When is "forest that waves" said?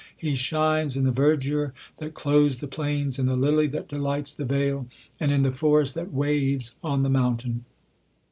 5.51-6.73